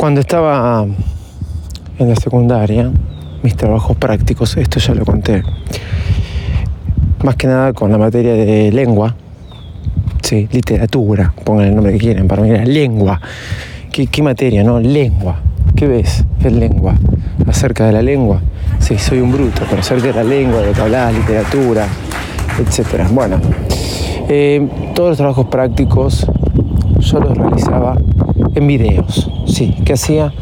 Cuando 0.00 0.22
estaba 0.22 0.86
en 1.98 2.08
la 2.08 2.16
secundaria, 2.16 2.90
mis 3.42 3.54
trabajos 3.54 3.98
prácticos, 3.98 4.56
esto 4.56 4.80
ya 4.80 4.94
lo 4.94 5.04
conté, 5.04 5.42
más 7.22 7.36
que 7.36 7.46
nada 7.46 7.74
con 7.74 7.92
la 7.92 7.98
materia 7.98 8.32
de 8.32 8.72
lengua, 8.72 9.14
sí, 10.22 10.48
literatura, 10.52 11.34
pongan 11.44 11.66
el 11.66 11.74
nombre 11.74 11.92
que 11.92 11.98
quieren, 11.98 12.28
para 12.28 12.40
mí 12.40 12.48
era 12.48 12.64
lengua. 12.64 13.20
¿Qué, 13.92 14.06
qué 14.06 14.22
materia, 14.22 14.64
no? 14.64 14.80
Lengua. 14.80 15.38
¿Qué 15.76 15.86
ves? 15.86 16.24
¿Qué 16.40 16.50
lengua? 16.50 16.94
Acerca 17.46 17.84
de 17.84 17.92
la 17.92 18.00
lengua. 18.00 18.40
Sí, 18.78 18.96
soy 18.96 19.20
un 19.20 19.30
bruto, 19.30 19.64
pero 19.68 19.82
acerca 19.82 20.06
de 20.06 20.14
la 20.14 20.24
lengua, 20.24 20.62
de 20.62 20.68
lo 20.68 20.72
que 20.72 20.80
hablas, 20.80 21.12
literatura, 21.12 21.86
etc. 22.58 23.06
Bueno, 23.12 23.38
eh, 24.30 24.66
todos 24.94 25.10
los 25.10 25.18
trabajos 25.18 25.44
prácticos 25.48 26.26
yo 27.00 27.20
los 27.20 27.36
realizaba 27.36 27.98
en 28.54 28.66
videos. 28.66 29.30
Sí, 29.52 29.74
¿qué 29.84 29.94
hacía? 29.94 30.32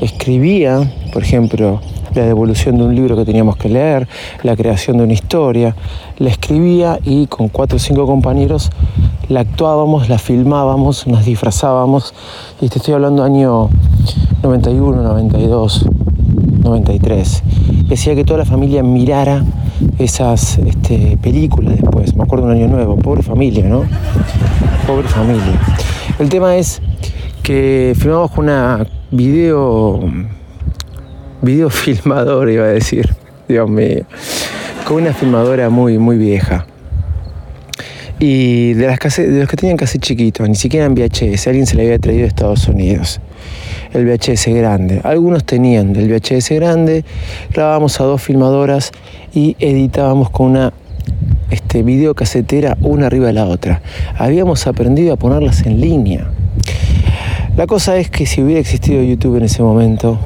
Escribía, 0.00 0.90
por 1.12 1.22
ejemplo, 1.22 1.80
la 2.14 2.24
devolución 2.24 2.78
de 2.78 2.84
un 2.84 2.94
libro 2.94 3.14
que 3.14 3.24
teníamos 3.24 3.56
que 3.56 3.68
leer, 3.68 4.08
la 4.42 4.56
creación 4.56 4.96
de 4.96 5.04
una 5.04 5.12
historia, 5.12 5.76
la 6.18 6.30
escribía 6.30 6.98
y 7.04 7.26
con 7.26 7.48
cuatro 7.48 7.76
o 7.76 7.78
cinco 7.78 8.06
compañeros 8.06 8.70
la 9.28 9.40
actuábamos, 9.40 10.08
la 10.08 10.18
filmábamos, 10.18 11.06
nos 11.06 11.24
disfrazábamos 11.24 12.14
y 12.60 12.68
te 12.68 12.78
estoy 12.78 12.94
hablando 12.94 13.22
año 13.22 13.68
91, 14.42 15.02
92, 15.02 15.86
93. 16.62 17.42
Y 17.88 17.94
hacía 17.94 18.14
que 18.14 18.24
toda 18.24 18.38
la 18.38 18.44
familia 18.46 18.82
mirara 18.82 19.44
esas 19.98 20.58
este, 20.58 21.18
películas 21.18 21.76
después. 21.76 22.16
Me 22.16 22.22
acuerdo 22.22 22.46
un 22.46 22.52
año 22.52 22.68
nuevo, 22.68 22.96
pobre 22.96 23.22
familia, 23.22 23.64
¿no? 23.64 23.84
Pobre 24.86 25.08
familia. 25.08 25.60
El 26.18 26.28
tema 26.28 26.56
es 26.56 26.80
que 27.44 27.94
filmamos 27.94 28.30
con 28.30 28.44
una 28.46 28.86
video 29.10 30.00
video 31.42 31.68
filmador 31.84 32.50
iba 32.50 32.64
a 32.64 32.68
decir, 32.68 33.14
Dios 33.46 33.68
mío, 33.68 34.04
con 34.88 35.02
una 35.02 35.12
filmadora 35.12 35.68
muy 35.68 35.98
muy 35.98 36.16
vieja. 36.16 36.66
Y 38.18 38.72
de, 38.72 38.86
las 38.86 38.98
de 39.16 39.40
los 39.40 39.48
que 39.48 39.56
tenían 39.56 39.76
casi 39.76 39.98
chiquitos, 39.98 40.48
ni 40.48 40.54
siquiera 40.54 40.86
en 40.86 40.94
VHS, 40.94 41.46
alguien 41.48 41.66
se 41.66 41.76
le 41.76 41.82
había 41.82 41.98
traído 41.98 42.22
de 42.22 42.28
Estados 42.28 42.66
Unidos. 42.66 43.20
El 43.92 44.06
VHS 44.06 44.46
grande. 44.46 45.02
Algunos 45.04 45.44
tenían 45.44 45.92
del 45.92 46.10
VHS 46.10 46.48
grande, 46.52 47.04
grabábamos 47.52 48.00
a 48.00 48.04
dos 48.04 48.22
filmadoras 48.22 48.90
y 49.34 49.54
editábamos 49.58 50.30
con 50.30 50.52
una 50.52 50.72
este, 51.50 51.82
videocasetera 51.82 52.78
una 52.80 53.08
arriba 53.08 53.26
de 53.26 53.34
la 53.34 53.44
otra. 53.44 53.82
Habíamos 54.16 54.66
aprendido 54.66 55.12
a 55.12 55.16
ponerlas 55.16 55.66
en 55.66 55.82
línea. 55.82 56.30
La 57.56 57.68
cosa 57.68 57.96
es 57.98 58.10
que 58.10 58.26
si 58.26 58.42
hubiera 58.42 58.58
existido 58.58 59.00
YouTube 59.00 59.36
en 59.36 59.44
ese 59.44 59.62
momento, 59.62 60.18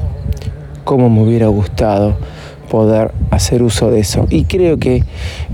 cómo 0.85 1.11
me 1.11 1.21
hubiera 1.23 1.49
gustado 1.49 2.17
poder 2.71 3.13
hacer 3.31 3.63
uso 3.63 3.91
de 3.91 4.01
eso. 4.01 4.27
Y 4.31 4.45
creo 4.45 4.79
que 4.79 5.05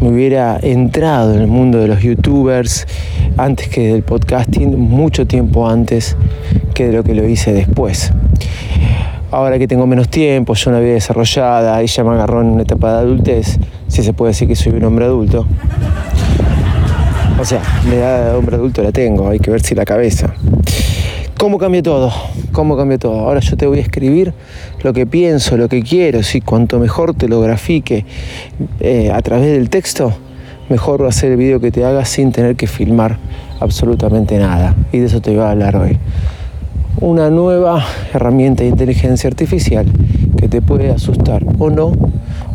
me 0.01 0.11
hubiera 0.11 0.57
entrado 0.63 1.35
en 1.35 1.41
el 1.41 1.49
mundo 1.49 1.79
de 1.79 1.89
los 1.89 2.01
youtubers 2.01 2.87
antes 3.37 3.69
que 3.69 3.89
del 3.89 4.05
podcasting, 4.05 4.79
mucho 4.79 5.27
tiempo 5.27 5.69
antes 5.69 6.17
que 6.75 6.87
de 6.87 6.93
lo 6.93 7.03
que 7.03 7.13
lo 7.17 7.29
hice 7.29 7.53
después. 7.53 8.13
Ahora 9.33 9.59
que 9.59 9.67
tengo 9.67 9.85
menos 9.89 10.09
tiempo, 10.09 10.55
yo 10.55 10.71
una 10.71 10.79
vida 10.79 10.93
desarrollada, 10.93 11.83
ella 11.83 12.05
me 12.05 12.11
agarró 12.11 12.41
en 12.41 12.51
una 12.51 12.63
etapa 12.63 12.93
de 12.93 12.99
adultez, 12.99 13.59
si 13.89 14.05
se 14.05 14.13
puede 14.13 14.31
decir 14.31 14.47
que 14.47 14.55
soy 14.55 14.75
un 14.75 14.85
hombre 14.85 15.07
adulto. 15.07 15.45
O 17.41 17.45
sea, 17.45 17.63
la 17.89 17.95
edad 17.97 18.31
de 18.31 18.37
hombre 18.37 18.55
adulto 18.55 18.81
la 18.81 18.93
tengo, 18.93 19.29
hay 19.29 19.41
que 19.41 19.51
ver 19.51 19.61
si 19.61 19.75
la 19.75 19.85
cabeza. 19.85 20.35
¿Cómo 21.39 21.59
cambia 21.59 21.83
todo? 21.83 22.13
¿Cómo 22.53 22.77
cambia 22.77 22.97
todo? 22.97 23.19
Ahora 23.19 23.41
yo 23.41 23.57
te 23.57 23.67
voy 23.67 23.79
a 23.79 23.83
escribir 23.83 24.33
lo 24.83 24.93
que 24.93 25.05
pienso, 25.05 25.57
lo 25.57 25.69
que 25.69 25.83
quiero, 25.83 26.23
si 26.23 26.41
cuanto 26.41 26.79
mejor 26.79 27.15
te 27.15 27.29
lo 27.29 27.41
grafique 27.41 28.07
eh, 28.81 29.11
a 29.13 29.21
través 29.21 29.53
del 29.53 29.69
texto, 29.69 30.13
mejor 30.69 31.03
va 31.03 31.09
a 31.09 31.13
ser 31.13 31.33
el 31.33 31.37
video 31.37 31.61
que 31.61 31.73
te 31.73 31.85
haga 31.85 32.05
sin 32.05 32.31
tener 32.31 32.55
que 32.55 32.69
filmar 32.69 33.19
absolutamente 33.59 34.39
nada. 34.39 34.77
Y 34.93 34.99
de 34.99 35.07
eso 35.07 35.21
te 35.21 35.33
voy 35.33 35.41
a 35.41 35.51
hablar 35.51 35.77
hoy. 35.77 35.99
Una 37.01 37.29
nueva 37.31 37.85
herramienta 38.13 38.63
de 38.63 38.69
inteligencia 38.69 39.29
artificial 39.29 39.87
que 40.39 40.49
te 40.49 40.63
puede 40.63 40.91
asustar 40.91 41.45
o 41.59 41.69
no, 41.69 41.93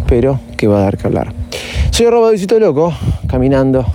pero 0.08 0.40
que 0.56 0.68
va 0.68 0.80
a 0.80 0.82
dar 0.84 0.98
que 0.98 1.06
hablar. 1.06 1.34
Soy 1.92 2.06
arroba 2.06 2.32
loco, 2.60 2.94
caminando 3.28 3.86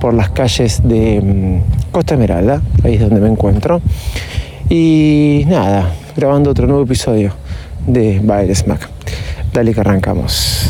por 0.00 0.14
las 0.14 0.30
calles 0.30 0.80
de 0.82 1.20
mm, 1.20 1.92
Costa 1.92 2.14
Esmeralda, 2.14 2.60
ahí 2.82 2.94
es 2.94 3.00
donde 3.00 3.20
me 3.20 3.28
encuentro. 3.28 3.80
Y 4.68 5.44
nada, 5.46 5.92
grabando 6.16 6.50
otro 6.50 6.66
nuevo 6.66 6.82
episodio 6.82 7.32
de 7.86 8.20
Baile 8.22 8.54
Smack. 8.54 8.88
Dale 9.52 9.74
que 9.74 9.80
arrancamos. 9.80 10.69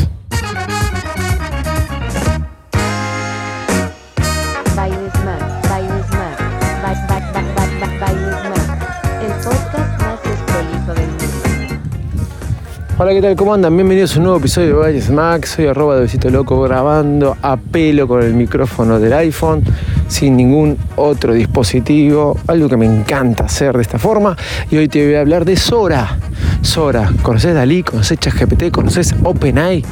Hola, 12.97 13.13
¿qué 13.13 13.21
tal? 13.21 13.35
¿Cómo 13.35 13.53
andan? 13.53 13.75
Bienvenidos 13.75 14.15
a 14.15 14.19
un 14.19 14.25
nuevo 14.25 14.37
episodio 14.37 14.67
de 14.67 14.73
Valles 14.73 15.09
Max. 15.09 15.51
Soy 15.51 15.65
arroba 15.65 15.95
de 15.95 16.01
besito 16.01 16.29
loco 16.29 16.61
grabando 16.61 17.35
a 17.41 17.57
pelo 17.57 18.07
con 18.07 18.21
el 18.21 18.33
micrófono 18.33 18.99
del 18.99 19.13
iPhone 19.13 19.63
sin 20.07 20.37
ningún 20.37 20.77
otro 20.97 21.33
dispositivo. 21.33 22.37
Algo 22.47 22.69
que 22.69 22.77
me 22.77 22.85
encanta 22.85 23.45
hacer 23.45 23.75
de 23.75 23.81
esta 23.81 23.97
forma. 23.97 24.37
Y 24.69 24.77
hoy 24.77 24.87
te 24.87 25.03
voy 25.03 25.15
a 25.15 25.21
hablar 25.21 25.45
de 25.45 25.55
Sora. 25.55 26.19
Sora, 26.61 27.11
¿conoces 27.23 27.55
Dalí? 27.55 27.81
¿Conoces 27.81 28.19
ChatGPT? 28.19 28.69
¿Conoces 28.71 29.15
OpenAI? 29.23 29.83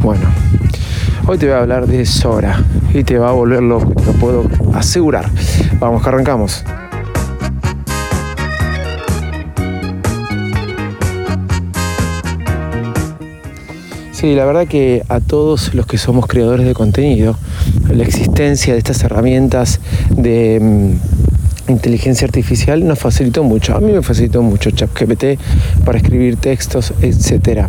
Bueno, 0.00 0.24
hoy 1.26 1.38
te 1.38 1.46
voy 1.46 1.54
a 1.54 1.60
hablar 1.60 1.86
de 1.86 2.04
Sora 2.06 2.60
y 2.92 3.04
te 3.04 3.18
va 3.18 3.28
a 3.28 3.32
volver 3.32 3.62
loco, 3.62 3.92
te 3.92 4.06
lo 4.06 4.12
puedo 4.14 4.48
asegurar. 4.74 5.30
Vamos, 5.78 6.02
que 6.02 6.08
arrancamos. 6.08 6.64
Sí, 14.18 14.34
la 14.34 14.44
verdad 14.44 14.66
que 14.66 15.04
a 15.08 15.20
todos 15.20 15.74
los 15.74 15.86
que 15.86 15.96
somos 15.96 16.26
creadores 16.26 16.66
de 16.66 16.74
contenido, 16.74 17.36
la 17.88 18.02
existencia 18.02 18.72
de 18.72 18.78
estas 18.80 19.04
herramientas 19.04 19.78
de 20.10 20.58
mm, 20.60 21.70
inteligencia 21.70 22.24
artificial 22.24 22.84
nos 22.84 22.98
facilitó 22.98 23.44
mucho. 23.44 23.76
A 23.76 23.80
mí 23.80 23.92
me 23.92 24.02
facilitó 24.02 24.42
mucho 24.42 24.72
ChatGPT 24.72 25.38
para 25.84 25.98
escribir 25.98 26.34
textos, 26.34 26.92
etc. 27.00 27.68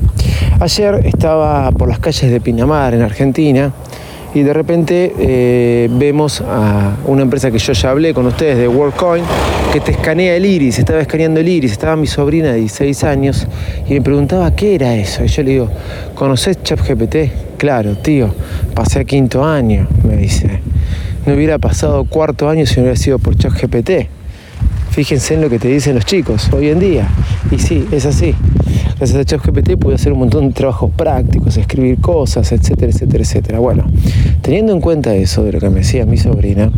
Ayer 0.59 1.05
estaba 1.05 1.71
por 1.71 1.87
las 1.87 1.99
calles 1.99 2.31
de 2.31 2.41
Pinamar, 2.41 2.95
en 2.95 3.03
Argentina, 3.03 3.71
y 4.33 4.41
de 4.41 4.51
repente 4.51 5.13
eh, 5.19 5.87
vemos 5.99 6.41
a 6.41 6.95
una 7.05 7.21
empresa 7.21 7.51
que 7.51 7.59
yo 7.59 7.73
ya 7.73 7.91
hablé 7.91 8.11
con 8.15 8.25
ustedes 8.25 8.57
de 8.57 8.67
WorldCoin 8.67 9.23
que 9.71 9.79
te 9.79 9.91
escanea 9.91 10.35
el 10.35 10.45
iris, 10.45 10.79
estaba 10.79 10.99
escaneando 10.99 11.39
el 11.39 11.47
iris, 11.47 11.73
estaba 11.73 11.95
mi 11.95 12.07
sobrina 12.07 12.51
de 12.51 12.59
16 12.61 13.03
años 13.03 13.47
y 13.87 13.93
me 13.93 14.01
preguntaba 14.01 14.55
qué 14.55 14.73
era 14.73 14.95
eso. 14.95 15.23
Y 15.23 15.27
yo 15.27 15.43
le 15.43 15.51
digo, 15.51 15.69
¿conoces 16.15 16.63
ChatGPT? 16.63 17.57
Claro, 17.57 17.95
tío, 17.95 18.33
pasé 18.73 19.05
quinto 19.05 19.45
año, 19.45 19.87
me 20.03 20.17
dice. 20.17 20.61
No 21.25 21.35
hubiera 21.35 21.59
pasado 21.59 22.03
cuarto 22.05 22.49
año 22.49 22.65
si 22.65 22.77
no 22.77 22.83
hubiera 22.83 22.97
sido 22.97 23.19
por 23.19 23.35
ChatGPT. 23.35 24.07
Fíjense 24.89 25.35
en 25.35 25.41
lo 25.41 25.49
que 25.49 25.59
te 25.59 25.67
dicen 25.67 25.93
los 25.93 26.05
chicos 26.05 26.49
hoy 26.51 26.69
en 26.69 26.79
día. 26.79 27.07
Y 27.51 27.59
sí, 27.59 27.87
es 27.91 28.07
así. 28.07 28.33
Gracias 28.99 29.17
a 29.17 29.23
ChatGPT 29.23 29.77
pude 29.77 29.95
hacer 29.95 30.11
un 30.11 30.19
montón 30.19 30.49
de 30.49 30.53
trabajos 30.53 30.91
prácticos, 30.91 31.55
escribir 31.55 32.01
cosas, 32.01 32.51
etcétera, 32.51 32.91
etcétera, 32.91 33.23
etcétera. 33.23 33.59
Bueno, 33.59 33.85
teniendo 34.41 34.73
en 34.73 34.81
cuenta 34.81 35.15
eso 35.15 35.41
de 35.45 35.53
lo 35.53 35.61
que 35.61 35.69
me 35.69 35.79
decía 35.79 36.05
mi 36.05 36.17
sobrina, 36.17 36.69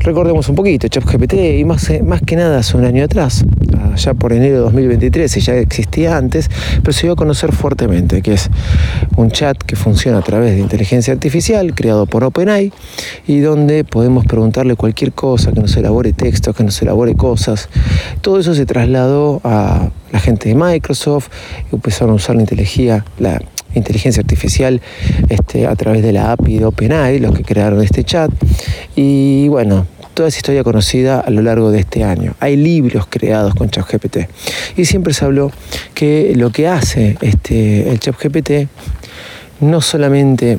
recordemos 0.00 0.48
un 0.48 0.54
poquito, 0.54 0.88
ChatGPT, 0.88 1.34
y 1.58 1.64
más, 1.66 1.90
más 2.02 2.22
que 2.22 2.36
nada 2.36 2.60
hace 2.60 2.78
un 2.78 2.86
año 2.86 3.04
atrás, 3.04 3.44
ya 3.94 4.14
por 4.14 4.32
enero 4.32 4.54
de 4.54 4.60
2023, 4.60 5.36
y 5.36 5.40
ya 5.40 5.54
existía 5.56 6.16
antes, 6.16 6.48
pero 6.80 6.94
se 6.94 7.08
dio 7.08 7.12
a 7.12 7.16
conocer 7.16 7.52
fuertemente, 7.52 8.22
que 8.22 8.32
es 8.32 8.48
un 9.18 9.30
chat 9.30 9.58
que 9.58 9.76
funciona 9.76 10.18
a 10.18 10.22
través 10.22 10.54
de 10.54 10.60
inteligencia 10.60 11.12
artificial, 11.12 11.74
creado 11.74 12.06
por 12.06 12.24
OpenAI, 12.24 12.72
y 13.26 13.40
donde 13.40 13.84
podemos 13.84 14.24
preguntarle 14.24 14.76
cualquier 14.76 15.12
cosa, 15.12 15.52
que 15.52 15.60
nos 15.60 15.76
elabore 15.76 16.14
textos, 16.14 16.56
que 16.56 16.64
nos 16.64 16.80
elabore 16.80 17.14
cosas. 17.14 17.68
Todo 18.22 18.40
eso 18.40 18.54
se 18.54 18.64
trasladó 18.64 19.42
a 19.44 19.90
la 20.14 20.20
gente 20.20 20.48
de 20.48 20.54
Microsoft, 20.54 21.28
empezaron 21.72 22.12
a 22.12 22.14
usar 22.14 22.36
la 22.36 22.42
inteligencia, 22.42 23.04
la 23.18 23.42
inteligencia 23.74 24.20
artificial 24.20 24.80
este, 25.28 25.66
a 25.66 25.74
través 25.74 26.04
de 26.04 26.12
la 26.12 26.30
API 26.30 26.58
de 26.58 26.66
OpenAI, 26.66 27.18
los 27.18 27.34
que 27.34 27.42
crearon 27.42 27.82
este 27.82 28.04
chat. 28.04 28.30
Y 28.94 29.48
bueno, 29.48 29.88
toda 30.14 30.28
esa 30.28 30.38
historia 30.38 30.62
conocida 30.62 31.18
a 31.18 31.30
lo 31.30 31.42
largo 31.42 31.72
de 31.72 31.80
este 31.80 32.04
año. 32.04 32.36
Hay 32.38 32.54
libros 32.54 33.06
creados 33.10 33.56
con 33.56 33.70
ChatGPT. 33.70 34.18
Y 34.76 34.84
siempre 34.84 35.12
se 35.12 35.24
habló 35.24 35.50
que 35.94 36.32
lo 36.36 36.50
que 36.50 36.68
hace 36.68 37.18
este, 37.20 37.90
el 37.90 37.98
ChatGPT 37.98 38.68
no 39.58 39.80
solamente 39.80 40.58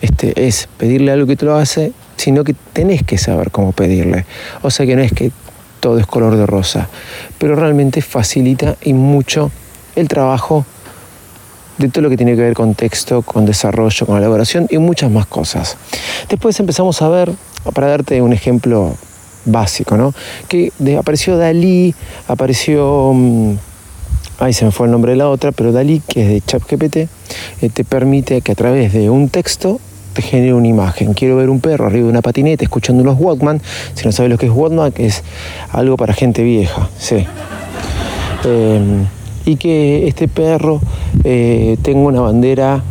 este, 0.00 0.46
es 0.46 0.66
pedirle 0.78 1.12
algo 1.12 1.26
que 1.26 1.36
te 1.36 1.44
lo 1.44 1.56
hace, 1.56 1.92
sino 2.16 2.42
que 2.42 2.54
tenés 2.72 3.02
que 3.02 3.18
saber 3.18 3.50
cómo 3.50 3.72
pedirle. 3.72 4.24
O 4.62 4.70
sea 4.70 4.86
que 4.86 4.96
no 4.96 5.02
es 5.02 5.12
que 5.12 5.30
todo 5.84 5.98
es 5.98 6.06
color 6.06 6.34
de 6.38 6.46
rosa, 6.46 6.88
pero 7.36 7.56
realmente 7.56 8.00
facilita 8.00 8.74
y 8.84 8.94
mucho 8.94 9.50
el 9.96 10.08
trabajo 10.08 10.64
de 11.76 11.90
todo 11.90 12.04
lo 12.04 12.08
que 12.08 12.16
tiene 12.16 12.34
que 12.36 12.40
ver 12.40 12.54
con 12.54 12.74
texto, 12.74 13.20
con 13.20 13.44
desarrollo, 13.44 14.06
con 14.06 14.16
elaboración 14.16 14.66
y 14.70 14.78
muchas 14.78 15.10
más 15.10 15.26
cosas. 15.26 15.76
Después 16.30 16.58
empezamos 16.58 17.02
a 17.02 17.10
ver, 17.10 17.32
para 17.74 17.88
darte 17.88 18.22
un 18.22 18.32
ejemplo 18.32 18.94
básico, 19.44 19.98
¿no? 19.98 20.14
Que 20.48 20.72
apareció 20.98 21.36
Dalí, 21.36 21.94
apareció... 22.28 23.12
Mm, 23.12 23.56
ahí 24.38 24.54
se 24.54 24.64
me 24.64 24.70
fue 24.70 24.86
el 24.86 24.92
nombre 24.92 25.12
de 25.12 25.18
la 25.18 25.28
otra, 25.28 25.52
pero 25.52 25.70
Dalí, 25.70 26.00
que 26.08 26.22
es 26.22 26.28
de 26.30 26.40
ChatGPT, 26.40 26.96
eh, 26.96 27.08
te 27.70 27.84
permite 27.84 28.40
que 28.40 28.52
a 28.52 28.54
través 28.54 28.94
de 28.94 29.10
un 29.10 29.28
texto 29.28 29.80
te 30.14 30.22
genere 30.22 30.54
una 30.54 30.68
imagen. 30.68 31.12
Quiero 31.12 31.36
ver 31.36 31.50
un 31.50 31.60
perro 31.60 31.86
arriba 31.86 32.04
de 32.04 32.10
una 32.10 32.22
patineta 32.22 32.64
escuchando 32.64 33.02
unos 33.02 33.18
Walkman. 33.18 33.60
Si 33.94 34.06
no 34.06 34.12
sabes 34.12 34.30
lo 34.30 34.38
que 34.38 34.46
es 34.46 34.52
Walkman, 34.52 34.94
es 34.96 35.22
algo 35.72 35.96
para 35.96 36.14
gente 36.14 36.42
vieja, 36.42 36.88
sí. 36.98 37.26
Em, 38.44 39.06
y 39.44 39.56
que 39.56 40.06
este 40.08 40.28
perro 40.28 40.80
eh, 41.24 41.76
tenga 41.82 42.00
una 42.00 42.20
bandera 42.20 42.82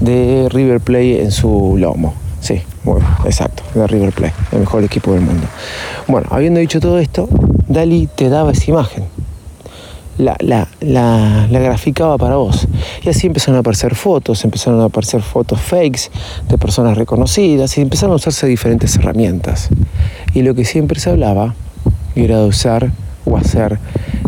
de 0.00 0.48
River 0.50 0.80
Plate 0.80 1.22
en 1.22 1.32
su 1.32 1.76
lomo. 1.78 2.14
Sí, 2.40 2.62
bueno, 2.84 3.06
exacto, 3.24 3.62
de 3.74 3.86
River 3.86 4.12
Plate, 4.12 4.34
el 4.52 4.60
mejor 4.60 4.84
equipo 4.84 5.12
del 5.12 5.22
mundo. 5.22 5.46
Bueno, 6.06 6.28
habiendo 6.30 6.60
dicho 6.60 6.80
todo 6.80 6.98
esto, 6.98 7.28
Dali 7.66 8.08
te 8.14 8.28
daba 8.28 8.52
esa 8.52 8.70
imagen. 8.70 9.04
La, 10.18 10.36
la, 10.40 10.66
la, 10.80 11.46
graficaba 11.48 12.18
para 12.18 12.36
vos. 12.36 12.66
Y 13.02 13.08
así 13.08 13.28
empezaron 13.28 13.56
a 13.56 13.60
aparecer 13.60 13.94
fotos, 13.94 14.44
empezaron 14.44 14.80
a 14.80 14.86
aparecer 14.86 15.22
fotos 15.22 15.60
fakes 15.60 16.10
de 16.48 16.58
personas 16.58 16.98
reconocidas 16.98 17.78
y 17.78 17.82
empezaron 17.82 18.12
a 18.12 18.16
usarse 18.16 18.46
diferentes 18.46 18.96
herramientas. 18.96 19.68
Y 20.34 20.42
lo 20.42 20.54
que 20.54 20.64
siempre 20.64 20.98
se 20.98 21.10
hablaba 21.10 21.54
era 22.16 22.40
de 22.40 22.46
usar 22.46 22.90
o 23.24 23.36
hacer 23.36 23.78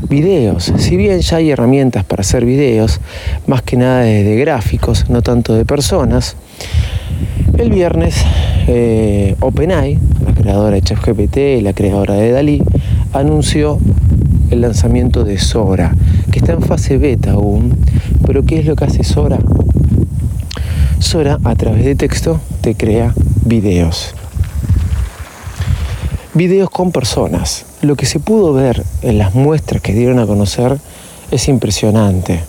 videos. 0.09 0.73
Si 0.77 0.97
bien 0.97 1.21
ya 1.21 1.37
hay 1.39 1.51
herramientas 1.51 2.05
para 2.05 2.21
hacer 2.21 2.45
videos, 2.45 3.01
más 3.47 3.63
que 3.63 3.77
nada 3.77 4.01
de, 4.01 4.37
gráficos, 4.37 5.09
no 5.09 5.23
tanto 5.23 5.55
de 5.55 5.65
personas, 5.65 6.37
el 7.59 7.71
viernes 7.71 8.17
eh, 8.67 9.37
OpenAI, 9.41 9.99
la 10.25 10.35
creadora 10.35 10.77
de 10.77 10.83
ChatGPT 10.83 11.63
la 11.63 11.73
creadora 11.73 12.15
de 12.15 12.31
Dalí, 12.33 12.63
anunció 13.13 13.79
el 14.51 14.61
lanzamiento 14.61 15.25
de 15.25 15.39
Sora, 15.39 15.95
que 16.31 16.41
está 16.41 16.53
en 16.53 16.63
fase 16.63 16.99
beta 16.99 17.33
aún. 17.33 17.77
Pero 18.27 18.45
¿qué 18.45 18.59
es 18.59 18.67
lo 18.67 18.77
que 18.77 18.85
hace 18.85 19.05
Sora? 19.05 19.39
Sora 20.99 21.39
a 21.45 21.55
través 21.55 21.85
de 21.85 21.95
texto 21.95 22.41
te 22.61 22.75
crea 22.75 23.15
videos 23.45 24.15
videos 26.35 26.71
con 26.71 26.93
personas. 26.93 27.65
Lo 27.83 27.97
que 27.97 28.07
se 28.07 28.21
pudo 28.21 28.53
ver 28.53 28.85
en 29.03 29.19
las 29.19 29.35
muestras 29.35 29.83
que 29.83 29.93
dieron 29.93 30.19
a 30.19 30.27
conocer 30.27 30.79
es 31.31 31.49
impresionante. 31.49 32.41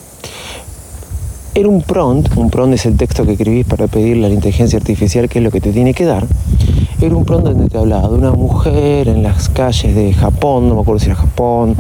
Era 1.56 1.68
un 1.68 1.82
prompt, 1.82 2.38
un 2.38 2.50
prompt 2.50 2.76
es 2.76 2.86
el 2.86 2.96
texto 2.96 3.26
que 3.26 3.34
escribís 3.34 3.66
para 3.66 3.88
pedirle 3.88 4.26
a 4.26 4.30
la 4.30 4.36
inteligencia 4.36 4.78
artificial 4.78 5.28
qué 5.28 5.40
es 5.40 5.44
lo 5.44 5.52
que 5.52 5.62
te 5.62 5.72
tiene 5.72 5.94
que 5.94 6.06
dar. 6.06 6.26
Era 7.02 7.16
un 7.16 7.26
prompt 7.26 7.48
donde 7.48 7.68
te 7.68 7.78
hablaba 7.78 8.08
de 8.08 8.14
una 8.16 8.32
mujer 8.32 9.08
en 9.08 9.24
las 9.24 9.50
calles 9.50 9.96
de 9.96 10.14
Japón, 10.14 10.70
no 10.70 10.76
me 10.76 10.82
acuerdo 10.82 11.00
si 11.00 11.08
era 11.08 11.16
Japón, 11.16 11.76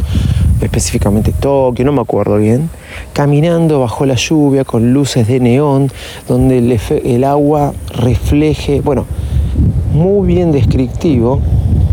específicamente 0.61 1.31
Tokio, 1.31 1.85
no 1.85 1.91
me 1.91 2.01
acuerdo 2.01 2.37
bien, 2.37 2.69
caminando 3.13 3.79
bajo 3.79 4.05
la 4.05 4.15
lluvia 4.15 4.65
con 4.65 4.93
luces 4.93 5.27
de 5.27 5.39
neón, 5.39 5.91
donde 6.27 6.57
el 6.57 7.23
agua 7.23 7.73
refleje, 7.93 8.81
bueno, 8.81 9.05
muy 9.93 10.27
bien 10.27 10.51
descriptivo 10.51 11.39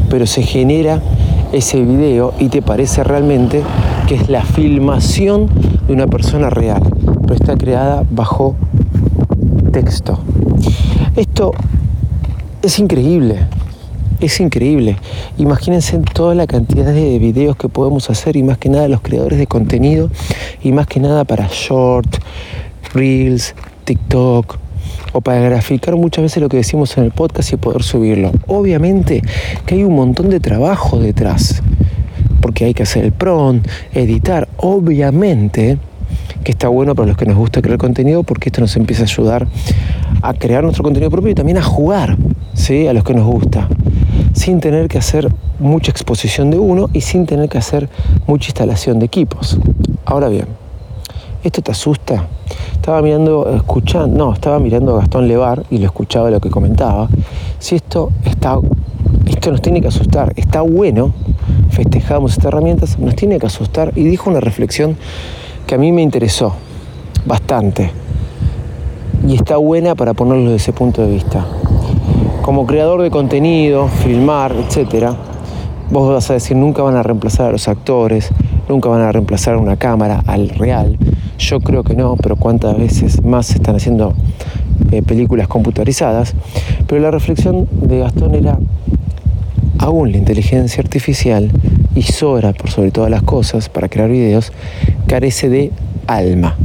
pero 0.09 0.27
se 0.27 0.43
genera 0.43 1.03
ese 1.53 1.83
video 1.83 2.35
y 2.39 2.49
te 2.49 2.63
parece 2.63 3.05
realmente 3.05 3.63
que 4.07 4.15
es 4.15 4.29
la 4.29 4.43
filmación 4.43 5.49
de 5.87 5.93
una 5.93 6.07
persona 6.07 6.51
real, 6.51 6.83
pero 7.23 7.35
está 7.35 7.57
creada 7.57 8.05
bajo 8.11 8.57
texto. 9.73 10.19
Esto 11.17 11.53
es 12.63 12.79
increíble, 12.79 13.37
es 14.21 14.41
increíble. 14.41 14.97
Imagínense 15.39 15.99
toda 16.13 16.35
la 16.35 16.47
cantidad 16.47 16.93
de 16.93 17.19
videos 17.19 17.57
que 17.57 17.69
podemos 17.69 18.11
hacer 18.11 18.37
y 18.37 18.43
más 18.43 18.59
que 18.59 18.69
nada 18.69 18.89
los 18.89 19.01
creadores 19.01 19.39
de 19.39 19.47
contenido 19.47 20.11
y 20.63 20.73
más 20.73 20.87
que 20.87 21.01
nada 21.01 21.25
para 21.25 21.49
short, 21.53 22.17
reels, 22.95 23.55
TikTok, 23.85 24.59
o 25.13 25.21
para 25.21 25.41
graficar 25.41 25.97
muchas 25.97 26.23
veces 26.23 26.43
lo 26.43 26.49
que 26.49 26.59
decimos 26.59 26.97
en 26.99 27.05
el 27.05 27.13
podcast 27.13 27.53
y 27.53 27.57
poder 27.57 27.83
subirlo. 27.83 28.33
Obviamente 28.47 29.23
que 29.65 29.77
hay 29.77 29.85
un 29.85 29.95
montón 29.95 30.29
de 30.29 30.41
trabajo 30.41 30.99
detrás, 30.99 31.63
porque 32.41 32.65
hay 32.65 32.75
que 32.75 32.83
hacer 32.83 33.05
el 33.05 33.13
prompt, 33.13 33.69
editar, 33.95 34.49
obviamente 34.57 35.79
que 36.45 36.53
está 36.53 36.69
bueno 36.69 36.95
para 36.95 37.09
los 37.09 37.17
que 37.17 37.27
nos 37.27 37.37
gusta 37.37 37.61
crear 37.63 37.79
contenido 37.79 38.23
porque 38.23 38.49
esto 38.49 38.61
nos 38.61 38.77
empieza 38.77 39.03
a 39.03 39.07
ayudar 39.07 39.47
a 40.23 40.35
crear 40.35 40.63
nuestro 40.63 40.83
contenido 40.85 41.11
propio 41.11 41.31
y 41.31 41.35
también 41.35 41.59
a 41.59 41.63
jugar, 41.63 42.17
¿sí? 42.55 42.87
A 42.87 42.93
los 42.93 43.05
que 43.05 43.15
nos 43.15 43.27
gusta, 43.27 43.69
sin 44.33 44.61
tener 44.61 44.89
que 44.89 44.99
hacer 44.99 45.33
mucha 45.59 45.91
exposición 45.91 46.51
de 46.51 46.59
uno 46.59 46.89
y 46.93 47.01
sin 47.01 47.27
tener 47.27 47.49
que 47.49 47.59
hacer 47.59 47.89
mucha 48.27 48.49
instalación 48.49 48.99
de 48.99 49.07
equipos. 49.07 49.59
Ahora 50.05 50.29
bien, 50.29 50.47
¿esto 51.43 51.63
te 51.63 51.73
asusta? 51.73 52.27
Estaba 52.73 53.03
mirando, 53.03 53.55
escuchando, 53.55 54.17
no, 54.17 54.33
estaba 54.33 54.59
mirando 54.59 54.95
a 54.95 55.01
Gastón 55.01 55.29
Levar 55.29 55.65
y 55.71 55.79
lo 55.79 55.87
escuchaba 55.87 56.31
lo 56.31 56.41
que 56.41 56.51
comentaba. 56.51 57.09
Si 57.59 57.75
esto 57.75 58.11
está, 58.25 58.59
esto 59.27 59.51
nos 59.51 59.61
tiene 59.61 59.81
que 59.81 59.89
asustar, 59.89 60.33
está 60.37 60.63
bueno, 60.63 61.13
festejamos 61.71 62.33
estas 62.33 62.47
herramientas, 62.47 62.99
nos 62.99 63.15
tiene 63.15 63.39
que 63.39 63.47
asustar 63.47 63.93
y 63.95 64.05
dijo 64.05 64.31
una 64.31 64.41
reflexión 64.41 64.97
que 65.67 65.75
a 65.75 65.79
mí 65.79 65.93
me 65.93 66.03
interesó 66.03 66.55
bastante 67.27 67.91
y 69.29 69.35
está 69.35 69.59
buena 69.59 69.95
para 69.95 70.15
ponerlo 70.15 70.45
desde 70.45 70.57
ese 70.57 70.73
punto 70.73 71.03
de 71.03 71.13
vista. 71.13 71.47
Como 72.41 72.67
creador 72.67 73.03
de 73.03 73.11
contenido, 73.11 73.89
filmar, 73.89 74.53
etcétera, 74.53 75.15
vos 75.91 76.11
vas 76.11 76.31
a 76.31 76.33
decir 76.33 76.57
nunca 76.57 76.83
van 76.83 76.97
a 76.97 77.03
reemplazar 77.03 77.49
a 77.49 77.53
los 77.53 77.69
actores, 77.69 78.31
nunca 78.71 78.89
van 78.89 79.03
a 79.03 79.13
reemplazar 79.13 79.59
una 79.59 79.77
cámara 79.77 80.23
al 80.27 80.49
real. 80.49 80.97
Yo 81.39 81.61
creo 81.61 81.85
que 81.85 81.95
no, 81.95 82.17
pero 82.17 82.37
cuántas 82.37 82.79
veces 82.79 83.23
más 83.23 83.49
se 83.49 83.57
están 83.57 83.77
haciendo 83.77 84.15
eh, 84.93 85.03
películas 85.03 85.47
computarizadas. 85.47 86.35
Pero 86.87 87.03
la 87.03 87.11
reflexión 87.11 87.69
de 87.83 87.99
Gastón 87.99 88.35
era, 88.35 88.59
aún 89.79 90.11
la 90.11 90.17
inteligencia 90.17 90.83
artificial 90.83 91.51
y 91.95 92.01
Sora, 92.01 92.55
por 92.55 92.71
sobre 92.71 92.93
todas 92.93 93.11
las 93.11 93.23
cosas, 93.23 93.69
para 93.69 93.91
crear 93.91 94.09
videos, 94.09 94.53
carece 95.07 95.51
de 95.51 95.71
alma. 96.07 96.57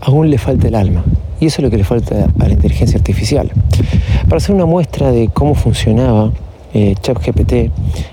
Aún 0.00 0.30
le 0.30 0.38
falta 0.38 0.68
el 0.68 0.76
alma. 0.76 1.02
Y 1.40 1.46
eso 1.46 1.60
es 1.60 1.64
lo 1.64 1.70
que 1.70 1.78
le 1.78 1.84
falta 1.84 2.28
a 2.38 2.48
la 2.48 2.54
inteligencia 2.54 2.98
artificial. 2.98 3.50
Para 4.24 4.36
hacer 4.36 4.54
una 4.54 4.66
muestra 4.66 5.10
de 5.12 5.28
cómo 5.28 5.54
funcionaba 5.54 6.32
eh, 6.74 6.94
ChatGPT 7.00 7.70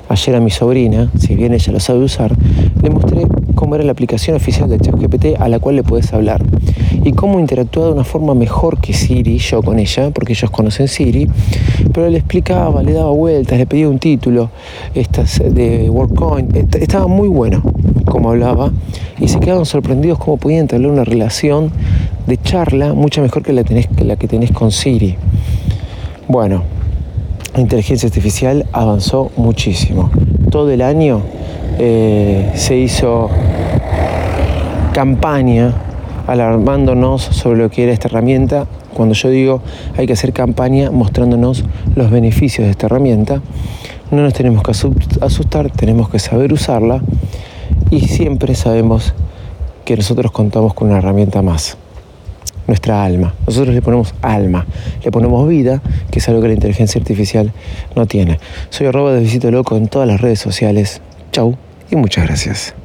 ayer 0.07 0.35
a 0.35 0.39
mi 0.39 0.49
sobrina, 0.49 1.11
si 1.17 1.35
bien 1.35 1.53
ella 1.53 1.73
lo 1.73 1.79
sabe 1.79 1.99
usar, 1.99 2.33
le 2.81 2.89
mostré 2.89 3.27
cómo 3.55 3.75
era 3.75 3.83
la 3.83 3.91
aplicación 3.91 4.35
oficial 4.35 4.69
de 4.69 4.79
ChatGPT 4.79 5.39
a 5.39 5.49
la 5.49 5.59
cual 5.59 5.75
le 5.75 5.83
puedes 5.83 6.13
hablar 6.13 6.41
y 7.05 7.11
cómo 7.13 7.39
interactúa 7.39 7.85
de 7.85 7.91
una 7.91 8.03
forma 8.03 8.33
mejor 8.33 8.79
que 8.79 8.93
Siri, 8.93 9.37
yo 9.37 9.61
con 9.61 9.77
ella, 9.77 10.09
porque 10.09 10.33
ellos 10.33 10.49
conocen 10.49 10.87
Siri, 10.87 11.27
pero 11.93 12.09
le 12.09 12.17
explicaba, 12.17 12.81
le 12.81 12.93
daba 12.93 13.11
vueltas, 13.11 13.59
le 13.59 13.67
pedía 13.67 13.87
un 13.87 13.99
título 13.99 14.49
estas 14.95 15.39
de 15.39 15.89
WorkCoin, 15.89 16.49
estaba 16.79 17.07
muy 17.07 17.27
bueno 17.27 17.61
como 18.15 18.29
hablaba 18.29 18.71
y 19.19 19.27
se 19.27 19.41
quedaban 19.41 19.65
sorprendidos 19.65 20.17
cómo 20.19 20.37
podían 20.37 20.67
tener 20.67 20.89
una 20.89 21.03
relación 21.03 21.69
de 22.27 22.37
charla 22.37 22.93
mucho 22.93 23.21
mejor 23.21 23.43
que 23.43 23.51
la, 23.51 23.65
tenés, 23.65 23.87
que 23.87 24.05
la 24.05 24.15
que 24.15 24.29
tenés 24.29 24.53
con 24.53 24.71
Siri. 24.71 25.17
Bueno, 26.29 26.63
la 27.53 27.59
inteligencia 27.59 28.07
artificial 28.07 28.67
avanzó 28.71 29.31
muchísimo. 29.35 30.11
Todo 30.49 30.71
el 30.71 30.81
año 30.81 31.23
eh, 31.77 32.53
se 32.55 32.77
hizo 32.77 33.29
campaña 34.93 35.73
alarmándonos 36.25 37.21
sobre 37.21 37.59
lo 37.59 37.69
que 37.69 37.83
era 37.83 37.91
esta 37.91 38.07
herramienta. 38.07 38.65
Cuando 38.93 39.13
yo 39.13 39.29
digo 39.29 39.61
hay 39.97 40.07
que 40.07 40.13
hacer 40.13 40.31
campaña 40.31 40.89
mostrándonos 40.89 41.65
los 41.95 42.09
beneficios 42.09 42.63
de 42.63 42.71
esta 42.71 42.85
herramienta, 42.85 43.41
no 44.09 44.21
nos 44.21 44.33
tenemos 44.33 44.63
que 44.63 44.71
asustar, 44.71 45.69
tenemos 45.69 46.07
que 46.07 46.19
saber 46.19 46.53
usarla 46.53 47.01
y 47.95 48.07
siempre 48.07 48.55
sabemos 48.55 49.13
que 49.85 49.95
nosotros 49.95 50.31
contamos 50.31 50.73
con 50.73 50.89
una 50.89 50.97
herramienta 50.97 51.41
más 51.41 51.77
nuestra 52.67 53.05
alma. 53.05 53.33
Nosotros 53.47 53.73
le 53.73 53.81
ponemos 53.81 54.13
alma, 54.21 54.65
le 55.03 55.11
ponemos 55.11 55.47
vida, 55.47 55.81
que 56.11 56.19
es 56.19 56.27
algo 56.27 56.41
que 56.41 56.47
la 56.49 56.55
inteligencia 56.55 56.99
artificial 56.99 57.53
no 57.95 58.05
tiene. 58.05 58.39
Soy 58.69 58.87
arroba 58.87 59.13
de 59.13 59.21
Visito 59.21 59.49
Loco 59.49 59.77
en 59.77 59.87
todas 59.87 60.07
las 60.07 60.19
redes 60.19 60.39
sociales. 60.39 61.01
Chau 61.31 61.55
y 61.89 61.95
muchas 61.95 62.25
gracias. 62.25 62.75